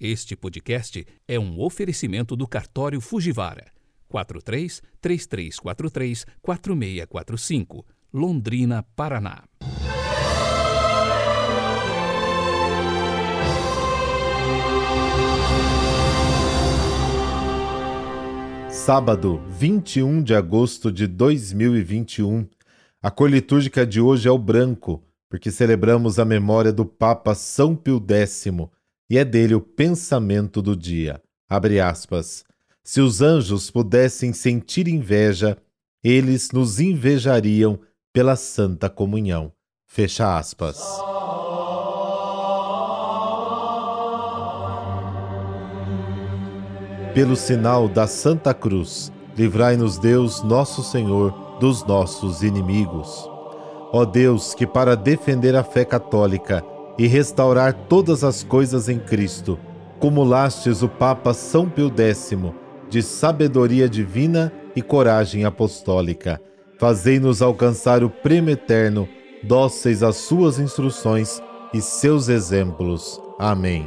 [0.00, 3.66] Este podcast é um oferecimento do cartório Fujivara
[4.06, 9.42] 43 3343 4645, Londrina, Paraná.
[18.70, 22.46] Sábado, 21 de agosto de 2021.
[23.02, 27.74] A cor litúrgica de hoje é o branco, porque celebramos a memória do Papa São
[27.74, 28.46] Pio X
[29.10, 31.20] e é dele o pensamento do dia.
[31.48, 32.44] Abre aspas.
[32.84, 35.56] Se os anjos pudessem sentir inveja,
[36.02, 37.78] eles nos invejariam
[38.12, 39.52] pela santa comunhão.
[39.86, 40.78] Fecha aspas.
[47.14, 53.28] Pelo sinal da Santa Cruz, livrai-nos Deus, nosso Senhor, dos nossos inimigos.
[53.92, 56.64] Ó Deus, que para defender a fé católica
[56.98, 59.58] e restaurar todas as coisas em Cristo,
[60.00, 62.36] cumulastes o Papa São Pio X
[62.90, 66.40] de sabedoria divina e coragem apostólica.
[66.78, 69.08] Fazei-nos alcançar o prêmio eterno,
[69.42, 73.20] dóceis às suas instruções e seus exemplos.
[73.38, 73.86] Amém.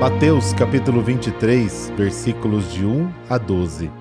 [0.00, 3.99] Mateus capítulo 23, versículos de 1 a 12.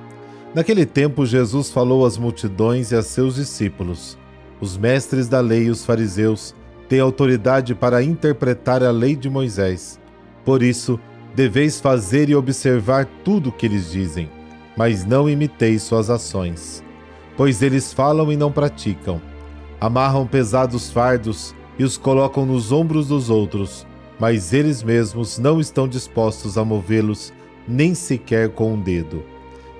[0.53, 4.17] Naquele tempo, Jesus falou às multidões e a seus discípulos:
[4.59, 6.55] Os mestres da lei e os fariseus
[6.87, 9.99] têm autoridade para interpretar a lei de Moisés.
[10.43, 10.99] Por isso,
[11.35, 14.27] deveis fazer e observar tudo o que eles dizem,
[14.75, 16.83] mas não imiteis suas ações.
[17.37, 19.21] Pois eles falam e não praticam.
[19.79, 23.85] Amarram pesados fardos e os colocam nos ombros dos outros,
[24.19, 27.31] mas eles mesmos não estão dispostos a movê-los
[27.67, 29.23] nem sequer com um dedo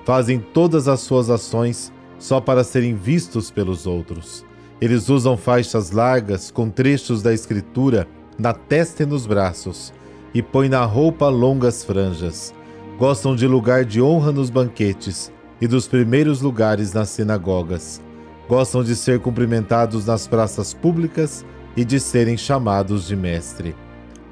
[0.06, 4.46] fazem todas as suas ações só para serem vistos pelos outros.
[4.82, 9.94] Eles usam faixas largas com trechos da Escritura na testa e nos braços,
[10.34, 12.54] e põem na roupa longas franjas.
[12.98, 18.02] Gostam de lugar de honra nos banquetes e dos primeiros lugares nas sinagogas.
[18.48, 21.46] Gostam de ser cumprimentados nas praças públicas
[21.76, 23.76] e de serem chamados de mestre.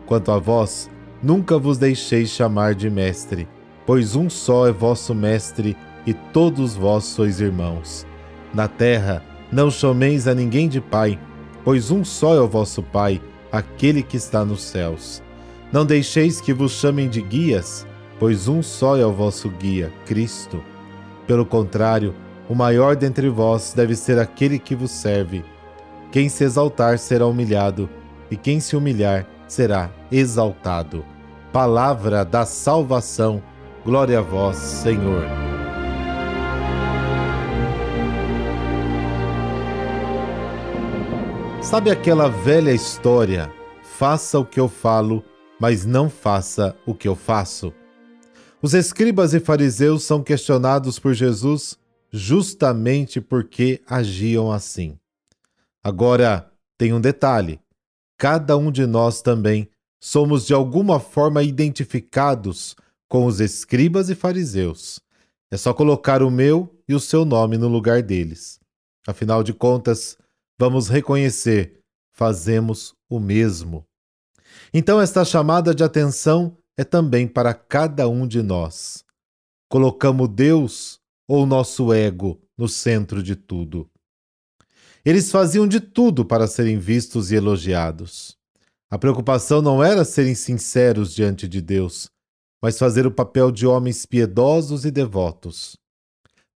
[0.06, 0.90] Quanto a vós,
[1.22, 3.48] nunca vos deixeis chamar de mestre
[3.88, 8.06] pois um só é vosso Mestre e todos vós sois irmãos.
[8.54, 11.18] Na terra, não chameis a ninguém de Pai,
[11.64, 15.24] pois um só é o vosso Pai, aquele que está nos céus.
[15.72, 17.88] Não deixeis que vos chamem de guias,
[18.20, 20.62] pois um só é o vosso guia, Cristo.
[21.26, 22.14] Pelo contrário,
[22.50, 25.46] o maior dentre vós deve ser aquele que vos serve.
[26.12, 27.90] Quem se exaltar será humilhado,
[28.30, 31.06] e quem se humilhar será exaltado.
[31.54, 33.42] Palavra da salvação
[33.88, 35.26] Glória a vós, Senhor.
[41.64, 43.50] Sabe aquela velha história?
[43.82, 45.24] Faça o que eu falo,
[45.58, 47.74] mas não faça o que eu faço.
[48.62, 51.78] Os escribas e fariseus são questionados por Jesus
[52.12, 54.98] justamente porque agiam assim.
[55.82, 57.58] Agora, tem um detalhe:
[58.18, 62.76] cada um de nós também somos de alguma forma identificados
[63.08, 65.00] com os escribas e fariseus.
[65.52, 68.60] É só colocar o meu e o seu nome no lugar deles.
[69.08, 70.18] Afinal de contas,
[70.60, 71.80] vamos reconhecer,
[72.14, 73.86] fazemos o mesmo.
[74.74, 79.04] Então, esta chamada de atenção é também para cada um de nós.
[79.70, 83.90] Colocamos Deus ou nosso ego no centro de tudo.
[85.06, 88.38] Eles faziam de tudo para serem vistos e elogiados.
[88.90, 92.10] A preocupação não era serem sinceros diante de Deus,
[92.62, 95.78] mas fazer o papel de homens piedosos e devotos.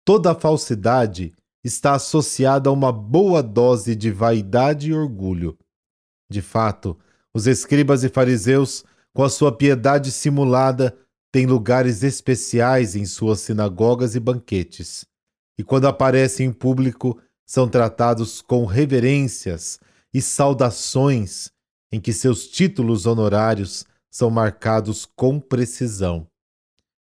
[0.04, 5.58] Toda falsidade está associada a uma boa dose de vaidade e orgulho.
[6.30, 6.98] De fato,
[7.34, 10.96] os escribas e fariseus, com a sua piedade simulada,
[11.32, 15.04] têm lugares especiais em suas sinagogas e banquetes,
[15.58, 19.80] e quando aparecem em público, são tratados com reverências
[20.12, 21.50] e saudações
[21.92, 26.26] em que seus títulos honorários são marcados com precisão.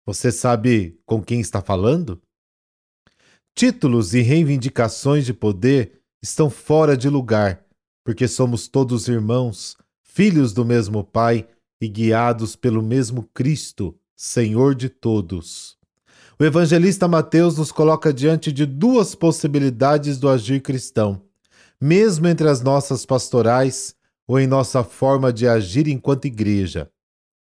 [0.04, 2.20] Você sabe com quem está falando?
[3.54, 7.64] Títulos e reivindicações de poder estão fora de lugar,
[8.04, 11.48] porque somos todos irmãos, filhos do mesmo Pai
[11.80, 15.76] e guiados pelo mesmo Cristo, Senhor de todos.
[16.38, 21.22] O evangelista Mateus nos coloca diante de duas possibilidades do agir cristão,
[21.80, 23.94] mesmo entre as nossas pastorais
[24.26, 26.90] ou em nossa forma de agir enquanto igreja.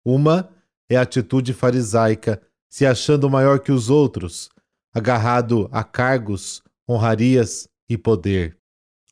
[0.05, 0.49] Uma
[0.89, 4.49] é a atitude farisaica, se achando maior que os outros,
[4.93, 8.57] agarrado a cargos, honrarias e poder.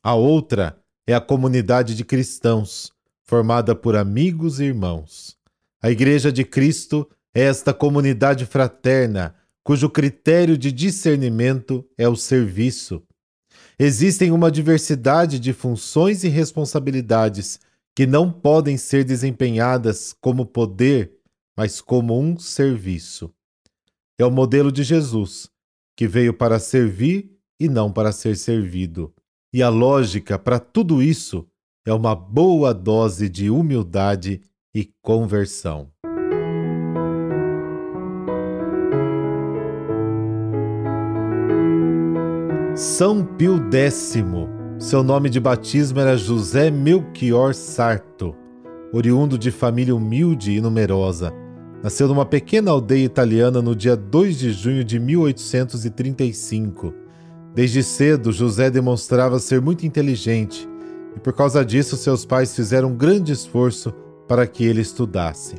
[0.02, 2.92] A outra é a comunidade de cristãos,
[3.22, 5.36] formada por amigos e irmãos.
[5.80, 9.34] A Igreja de Cristo é esta comunidade fraterna,
[9.64, 13.02] cujo critério de discernimento é o serviço.
[13.78, 17.58] Existem uma diversidade de funções e responsabilidades
[17.94, 21.12] que não podem ser desempenhadas como poder,
[21.56, 23.32] mas como um serviço.
[24.18, 25.50] É o modelo de Jesus,
[25.96, 29.12] que veio para servir e não para ser servido.
[29.52, 31.46] E a lógica para tudo isso
[31.86, 34.40] é uma boa dose de humildade
[34.74, 35.92] e conversão.
[42.74, 44.61] São Pio X.
[44.82, 48.34] Seu nome de batismo era José Melchior Sarto,
[48.92, 51.32] oriundo de família humilde e numerosa.
[51.84, 56.92] Nasceu numa pequena aldeia italiana no dia 2 de junho de 1835.
[57.54, 60.68] Desde cedo, José demonstrava ser muito inteligente
[61.16, 63.94] e, por causa disso, seus pais fizeram um grande esforço
[64.26, 65.54] para que ele estudasse.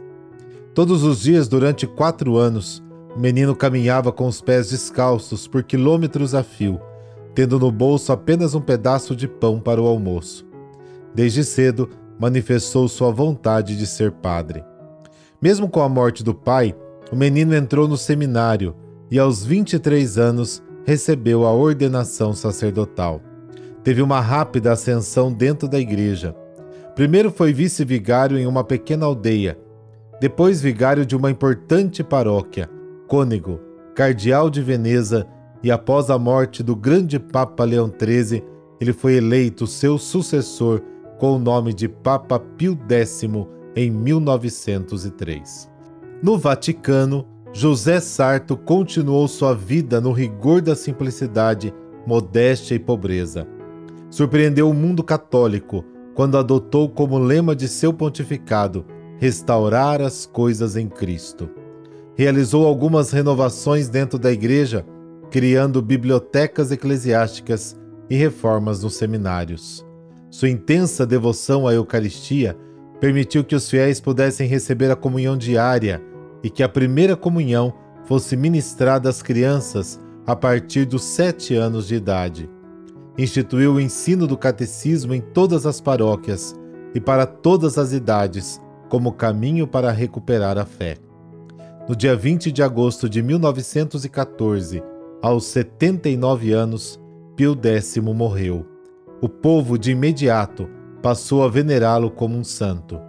[0.73, 2.83] Todos os dias, durante quatro anos,
[3.15, 6.77] o menino caminhava com os pés descalços por quilômetros a fio
[7.35, 10.45] tendo no bolso apenas um pedaço de pão para o almoço.
[11.13, 11.89] Desde cedo,
[12.19, 14.63] manifestou sua vontade de ser padre.
[15.41, 16.75] Mesmo com a morte do pai,
[17.11, 18.75] o menino entrou no seminário
[19.11, 23.21] e, aos 23 anos, recebeu a ordenação sacerdotal.
[23.83, 26.35] Teve uma rápida ascensão dentro da igreja.
[26.95, 29.57] Primeiro foi vice-vigário em uma pequena aldeia,
[30.21, 32.69] depois vigário de uma importante paróquia,
[33.07, 33.59] cônego,
[33.93, 35.27] cardeal de Veneza
[35.63, 38.43] e após a morte do grande Papa Leão XIII,
[38.81, 40.81] ele foi eleito seu sucessor
[41.17, 43.23] com o nome de Papa Pio X
[43.75, 45.71] em 1903.
[46.21, 51.73] No Vaticano, José Sarto continuou sua vida no rigor da simplicidade,
[52.05, 53.47] modéstia e pobreza.
[54.09, 58.85] Surpreendeu o mundo católico quando adotou como lema de seu pontificado
[59.17, 61.49] restaurar as coisas em Cristo.
[62.15, 64.85] Realizou algumas renovações dentro da igreja
[65.33, 67.75] criando bibliotecas eclesiásticas
[68.07, 69.83] e reformas nos seminários.
[70.29, 72.55] Sua intensa devoção à Eucaristia
[72.99, 75.99] permitiu que os fiéis pudessem receber a comunhão diária
[76.43, 77.73] e que a primeira comunhão
[78.05, 82.47] fosse ministrada às crianças a partir dos sete anos de idade.
[83.17, 86.53] Instituiu o ensino do catecismo em todas as paróquias
[86.93, 90.97] e para todas as idades, como caminho para recuperar a fé.
[91.89, 94.92] No dia 20 de agosto de 1914,
[95.23, 96.99] aos 79 anos,
[97.37, 98.67] Pio X morreu.
[99.21, 100.69] O povo de imediato
[101.01, 102.99] passou a venerá-lo como um santo,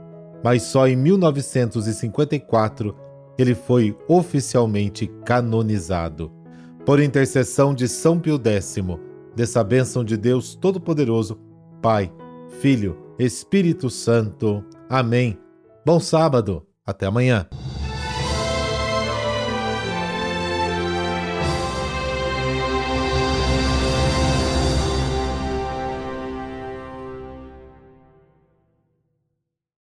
[0.43, 2.94] mas só em 1954
[3.37, 6.31] ele foi oficialmente canonizado.
[6.87, 8.76] Por intercessão de São Pio X,
[9.34, 11.37] dessa bênção de Deus Todo-Poderoso,
[11.82, 12.12] Pai,
[12.61, 14.64] Filho, Espírito Santo.
[14.88, 15.37] Amém.
[15.84, 16.64] Bom sábado.
[16.87, 17.49] Até amanhã.